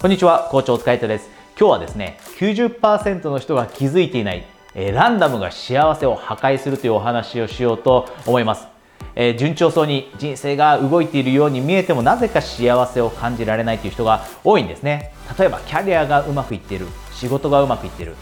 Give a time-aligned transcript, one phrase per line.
[0.00, 1.28] こんにちは、校長お疲れ様です。
[1.58, 8.68] 今日はですね、90%の人が気づいていない、えー、ランダムが幸せを破壊するというお話をしようと思います。
[9.16, 15.12] えー、順調そうに人生が動いているように見えてもなぜか幸せを感じられないという人が多いんですね。
[15.36, 18.14] 例えばキャリアがうまくいっている、仕事がうまくいっている、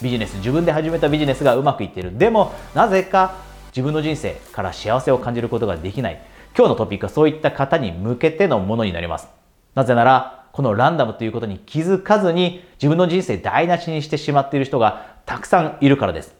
[0.00, 2.16] ビジネス、自分で始めたビジネスがうまくいっている。
[2.16, 3.34] でもなぜか
[3.72, 6.22] 自分の人生から幸せを感じることができない。
[6.56, 9.26] 今日のトピックはそういった方に向けてのものになります。
[9.74, 16.34] なぜならこのランダムということに気づかずに自分の人生台無しにしてしまっている人がたくさんいるからです。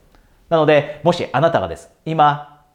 [0.49, 2.65] なので、もしあなたがです、今、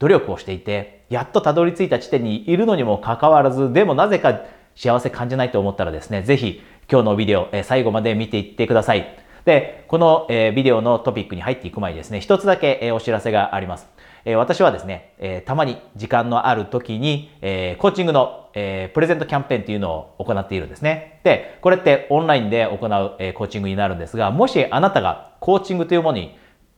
[0.00, 4.40] 努力をしていて、やっとたどり着いた地点にいるのにもかかわらず、でもなぜか
[4.74, 9.06] 幸せ感じないと思ったらですね、ぜひ今日のビデオ、え最後まで見ていってください。
[9.44, 13.86] で、この、えビデオのトピックに入っていく前にですね、一つだけ、えお知らせがあります。
[14.24, 21.20] え私はですね、えたまに時間のある時に、えコーチングの、えプレゼントキャンペーンっていうのを行っているんですね。
[21.24, 26.36] で、これってオンラインで行う、えコーチングになるんですが、もしあなたがコーチングというものに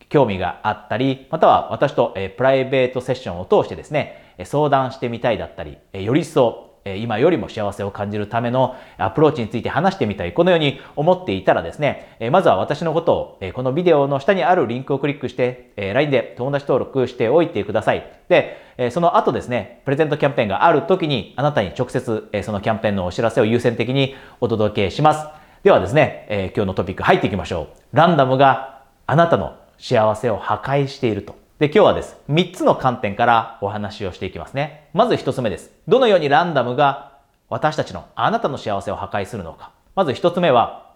[0.09, 10.33] 興味があったり、または私と、えプライベートセッションを通してですね、相談してみたいだったり、より一層今よりも幸せを感じるためのアプローチについて話してみたい。
[10.33, 18.07] このように思っていたらですね、まずは私のことをこのビデオの下にあるリンクをクリックして LINE で友達登録しておいてください。
[18.29, 25.27] で、その後ですね、プレゼントキャンペーンがある時にあなたに直接そのキャンペーンのお知らせを優先的にお届けします。
[25.63, 27.97] ではですね、今日のトピック入っていきましょう。
[27.97, 31.40] ランダムがあなたの幸せを破壊していると。
[31.61, 32.17] で、今日はです。
[32.31, 34.89] 3つの観点からお話をしていきますね。
[34.95, 35.71] まず1つ目です。
[35.87, 37.19] どのようにランダムが
[37.51, 39.71] 私たちのあなたの幸せを破壊するのか。
[39.95, 40.95] まず1つ目は、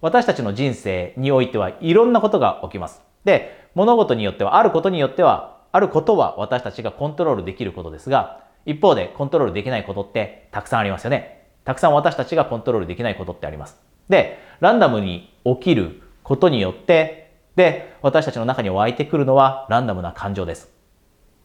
[0.00, 3.02] 私たちの人生においてはいろんなことが起きます。
[3.24, 11.48] で、物事によっては、あることによっては、あることは私たちがコントロールできることですが、一方でコントロールできないことってたくさんありますよね。
[11.64, 13.76] たくさん私たちがコントロールできないことってあります。
[14.08, 17.27] で、ランダムに起きることによって
[17.58, 20.72] で、私たちの中に湧いてくるのはランダムな感情です。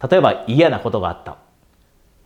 [0.07, 1.37] 例えば嫌なことがあった。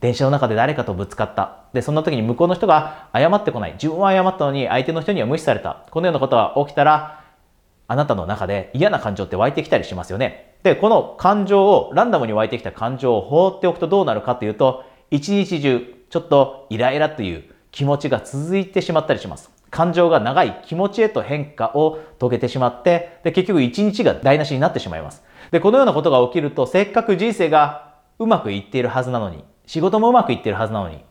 [0.02, 1.64] 電車の中で誰かとぶつかった。
[1.72, 3.72] で、そんな時に向こうの人が謝ってこない。
[3.74, 5.86] 自分は謝ったのに相手の人には無視された。
[5.90, 7.24] このようなことが起きたら、
[7.88, 10.58] あなたの中で嫌な感情って湧いてきたりしますよね。
[10.64, 19.57] で、この感情を、ランダムに湧いてきた感情を放っておくとどうなるかというと、一日中、ちょっとイライラという気持ちが続いてしまったりします。
[19.70, 25.24] 感情が長い気持ちへと変化を遂げてしまって、で、結局一日が台無しになってしまいます。
[25.52, 31.04] で、このようなことが起きると、せっかく人生がうまくいっているはずなのに、仕事もうまくいっているはずなのに、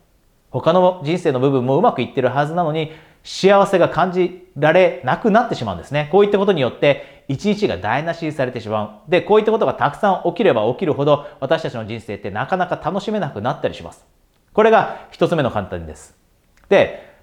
[0.50, 6.08] 他の人生の部分もうまくいっているはずなのに、幸せが感じられなくなってしまうんですね。
[6.12, 9.10] こういったことによって、一日が台無しされてしまう。
[9.10, 14.06] で、こういったことがたくさん起きれば起きるほど、私たちの人生ってなかなか楽しめなくなったりします。
[14.52, 16.16] これが一つ目の簡単です。
[16.68, 17.14] で、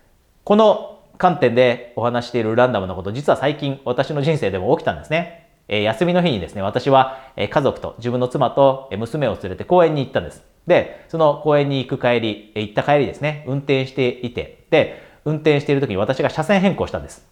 [0.44, 5.50] この観点でお話しているランダムなこと、実は最近私の人生でも起きたんですね。
[5.68, 10.44] えー、休みの日にですね、私は、家族と自分の妻と、娘を連れて公園に行ったんです。
[10.68, 17.25] で、その公園に行く帰り、行った帰りですね、運転していて、で、運転している時に私が車線変更したんです。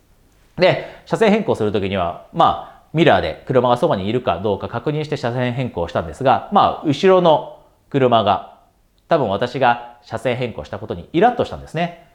[0.58, 7.60] で、車線変更する時には、まあ、ミラーで車がそばにいるかどうか確認して車線変更したんですが、まあ、後ろの
[7.90, 8.60] 車が、
[9.08, 12.11] 多分私が車線変更したことにイラッとしたんですね。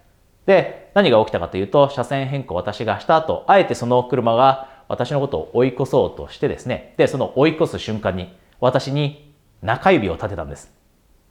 [0.47, 10.73] で、何が起きたかというと、車線変更私がした後、あえてその車が私のことを追い越そうとしてですね、で、その追い越す瞬間に、私に中指を立てたんです。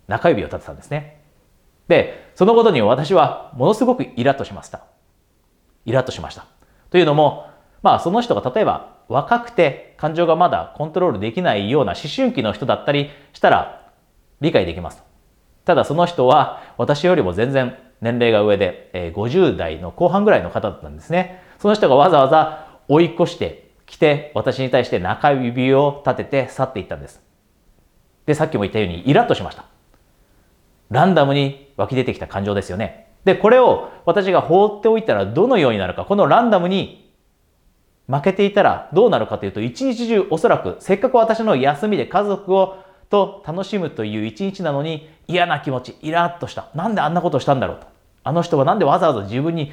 [0.07, 1.21] 中指を立てたんですね。
[1.87, 4.81] で、そのことに私はものすごくイラッとしました。
[5.85, 6.45] イラッとしました。
[6.89, 7.47] というのも、
[7.81, 13.91] まあその人が例えば若くて感情がまだコントロールできないような思春期の人だったりしたら
[14.41, 15.03] 理解できます。
[15.65, 21.41] ただその人は私よりも全然年齢が上で、え50代の後半ぐらいの方だったんですね。
[21.57, 27.19] その人がわざわざ追い越してきて、私に対して中指を立てて去っていったんです。
[28.27, 29.65] で、さっきも言ったようにイラッとしました。
[30.91, 33.07] ランダムに湧き出てきた感情ですよね。
[33.23, 37.11] で、これを私が放っておいたらどのようになるか、このランダムに
[38.07, 42.77] 負けていたらどうなるかというと、一日中おそらくせっかく私の休みで家族を
[43.09, 46.69] と楽しむという一日なのに嫌な気持ち、イラッとした。
[46.75, 47.94] なんであんなことしたんだろうと。
[48.25, 49.71] あの人はなんでわざわざ自分に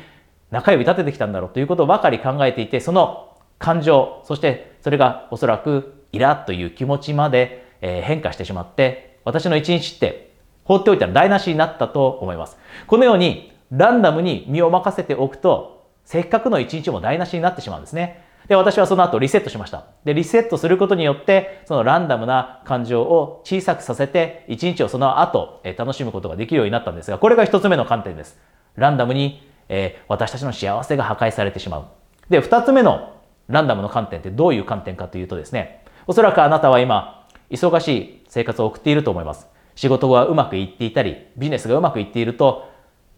[0.50, 10.34] 中指立ててきたんだろうということばかり考えていて、その感情、そしてそれがおそらくイラッという気持ちまで変化してしまって、私の一日って
[10.64, 12.58] 放っておいたら台無しになったと思います。
[12.86, 18.22] このようにランダムに身を任せておくと、せっかくの一日も台無しになってしまうんですね。
[18.48, 19.84] で、私はその後リセットしました。
[20.04, 28.38] で、リセットすることによって、そのランダムな感情を小さくさせて、一日をその後、え楽しむことができるようになったんですが、これが一つ目の観点です。
[28.76, 31.84] ランダムにえー、私たちの幸せが破壊されてしまう。
[32.28, 33.16] で、二つ目の
[33.48, 39.48] ランダムの観点ってどういう観点かというとですね、おそらくあなたは今、忙しい生活を送っていると思います。
[39.74, 42.70] 仕事がうまくいっていたり、ビジネスがうまくいっていると、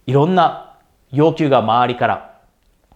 [0.06, 0.76] いろんな
[1.10, 2.33] 要求が周りから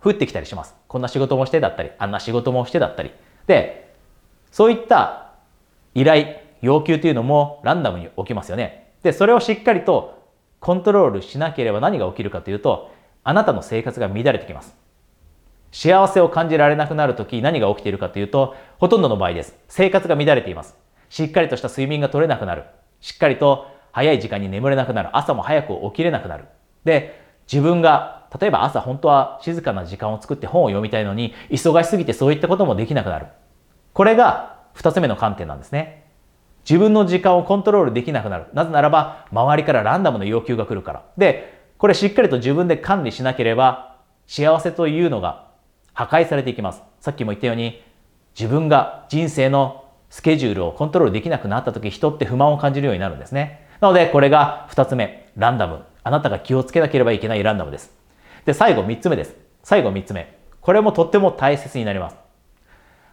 [0.02, 0.74] 降ってきたりします。
[0.86, 3.12] こんな仕事もしてだったり、あんな仕事もしてだったり。
[3.46, 3.94] で、
[4.50, 5.32] そういった
[5.94, 8.92] 依頼、要求というのもランダムに起きますよね。
[9.02, 10.22] で、それをしっかりと
[10.60, 12.90] コントロールしなければ何が起きるかというと、
[13.24, 14.76] あなたの生活が乱れてきます。
[15.70, 19.56] 幸せを感じられなくなるとき何が起きているかというと、ほとんどの場合です。
[19.68, 20.76] 生活が乱れています。
[21.10, 22.64] しっかりとした睡眠が取れなくなる。
[23.00, 25.16] しっかりと早い時間に眠れなくなる。
[25.16, 26.46] 朝も早く起きれなくなる。
[26.84, 33.26] で、自分が、例えば朝本当は静かな時間を作って本を読みたいのに、忙しすぎてそういったこともできなくなる。
[33.92, 36.04] これが二つ目の観点なんですね。
[36.68, 38.46] 自分の時間をコントロールできなくなる。
[38.52, 41.02] なぜならば、周りからランダムの要求が来るから。
[41.16, 43.96] で、これしっかりと自分で管理しなければ、
[44.26, 45.46] 幸せというのが
[45.94, 46.82] 破壊されていきます。
[47.00, 47.82] さっきも言ったように、
[48.38, 53.66] 自分が人生のスケジュールをコントロールできなくなった時、人って不満を感じるようになるんですね。
[53.80, 55.84] なので、これが二つ目、ランダム。
[56.04, 57.97] あなたが気をつけなければいけないランダムです。
[58.48, 59.36] で、最後三つ目です。
[59.62, 60.34] 最後三つ目。
[60.62, 62.16] これもとっても大切になります。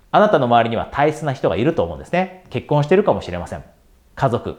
[0.10, 2.46] あなたの周りには大切な人がいると思うんですね。
[2.50, 3.64] 結婚してるかもしれません。
[4.16, 4.56] 家族、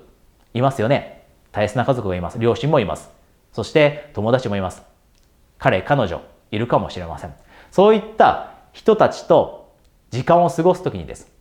[0.52, 1.28] いますよね。
[1.50, 2.38] 大切な家族がいます。
[2.38, 3.08] 両親もいます。
[3.52, 4.82] そして友達もいます。
[5.56, 6.20] 彼、彼女、
[6.50, 7.32] いるかもしれません。
[7.70, 9.72] そういった人たちと
[10.10, 11.32] 時間を過ごすときにです。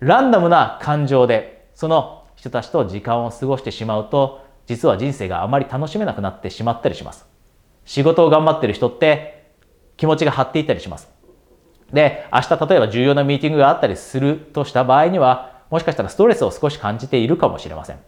[0.00, 7.30] ランダムな感情で、その人たちと時間を過ごしてしまうと、実は人生があまり楽しめなくなってしまったりします。
[7.84, 9.50] 仕事を頑張ってる人って
[9.96, 11.10] 気持ちが張っていったりします。
[11.92, 17.98] で、明日例えば重要なミーティングがあったりするとした場合には、もしかしたらストレスを少し感じているかもしれません。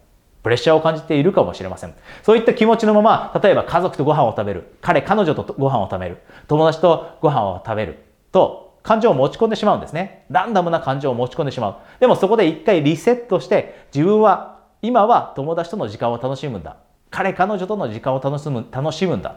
[0.43, 1.95] プレッシャーを感じているかもしれません。
[2.23, 6.19] そういった気持ちのまま、例えば家族とご飯を食べる、彼、彼女とご飯を食べる、
[6.49, 7.99] 友達とご飯を食べる
[8.33, 10.27] と、感情を持ち込んでしまうんですね。
[10.29, 11.77] ランダムな感情を持ち込んでしまう。
[12.01, 16.77] でもそこで一回リセットして、自分は今は友達との時間を楽しむんだ。
[17.11, 19.37] 彼、彼女との時間を楽しむ、楽しむんだ。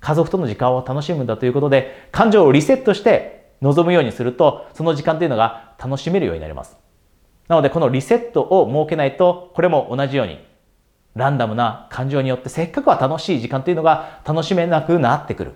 [0.00, 6.76] 家族との時間を楽しむんだということで、感情をリセットして望むようにすると、その時間というのが楽しめるようになります。
[7.48, 10.38] なので、このリセットを設けないと、これも同じように、
[11.14, 15.54] ランダムな感情によってせっかくは楽しい時間というのが楽しめなくなってくる。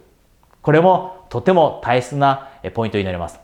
[0.63, 3.39] これもとても大切なポイントになります。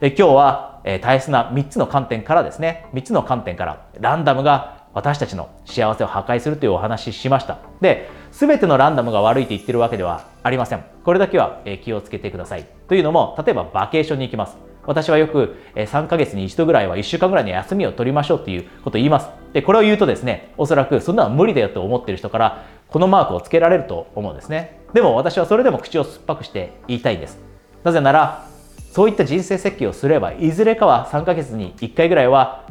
[0.00, 7.58] で今日は大切な3つの観点からですね、3つの観点からランダムが私たちの幸せを破壊するというお話ししました。
[7.80, 10.84] で、すべてのランダムが悪いと言ってるわけではありません。
[11.04, 12.66] これだけは気をつけてください。
[12.88, 14.56] というのも、例えばバケーションに行きます。
[14.84, 19.28] 私はよく3ヶ月に1度ぐらいは1週間ぐらいの休みを取りましょうっていうことを言います。
[19.52, 24.80] で、これを言うとですね、おそらくそんなのは無理だよと思ってる人から、このマークをつけられると思うんですね。
[24.94, 27.38] でも私はそれでも口を酸っぱくして言いたいんです。
[27.84, 28.46] なぜなら、
[28.90, 32.64] そういった人生設計をすれば、いずれかは3ヶ月に1回ぐらいは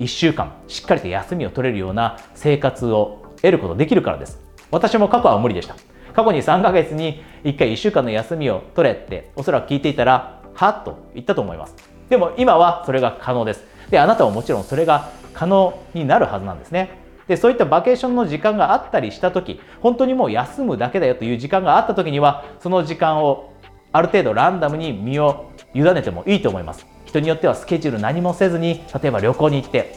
[0.00, 4.41] 1週間しっかりと休みを取れるような生活を得ることできるからです。
[4.72, 5.76] 私も過去は無理でした。
[6.14, 11.76] 過去に3ヶ月に1回1週間の休みを取れっておそらく聞いていたら、はっと言ったと思います。
[12.08, 13.64] でも今はそれが可能です。
[13.90, 17.02] で、あなたももちろんそれが可能になるはずなんですね。
[17.28, 23.52] で、そういったバケーションの時間があったりした時、本当にもう休むだけだよという時間があった時には、その時間を
[23.92, 26.86] ある程度ランダムに身を委ねてもいいと思います。
[27.04, 29.96] 人によってはスケジュール何もせずに、例えば旅行に行って、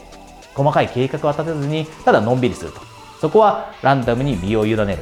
[0.54, 2.95] 細かい計画は立てずに、ただのんびりすると。
[3.26, 4.98] そこはランダムに身を委ねる。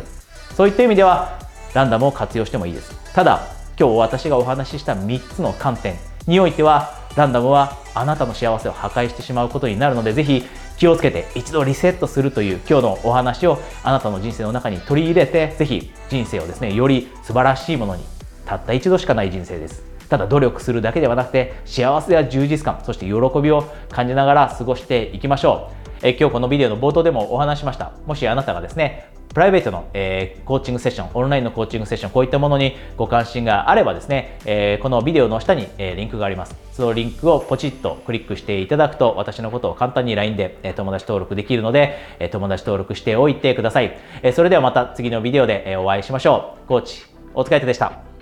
[0.54, 1.38] そういった意味では、
[1.74, 3.12] ランダムを活用してもいいです。
[3.12, 10.42] ただ、今日私がお話しした3つの観点においては、ランダムはあなたの幸せを破壊してしまうことになるので、ぜひ
[10.78, 18.04] 気をつけて一度リセットするという今日のお話をあなたの人生の中に取り入れて、ぜひ人生をですね、より素晴らしいものに、
[18.46, 19.84] たった一度しかない人生です。
[20.08, 23.12] ただ努力するだけではなくて幸せや充実感そして喜
[23.42, 36.54] びを感じながら過ごしていきましょうえ今日このビデオの冒頭でもお話しましたもしあなたがですねプライベートの、えー、コーチングセッション、オンラインのコーチングセッション、こういったものにご関心があればですね、えー、このビデオの下に、えー、リンクがあります。
[36.72, 43.98] そのリンクをポチッとクリックしていただくと、私のことを簡単に LINE で、え友達登録できるので、え友達登録しておいてください。
[44.22, 46.68] えそれではまた次のビデオで、えお会いしましょう。
[46.68, 47.02] コーチ、
[47.34, 48.13] お疲れ様でした。